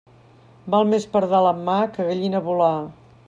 [0.75, 2.75] Val més pardal en mà que gallina volar.